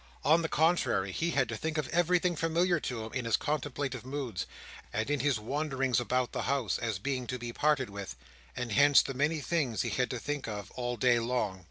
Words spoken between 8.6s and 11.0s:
hence the many things he had to think of, all